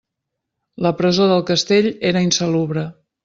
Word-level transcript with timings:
La 0.85 0.91
presó 1.01 1.27
del 1.33 1.45
castell 1.51 1.91
era 2.13 2.25
insalubre. 2.31 2.87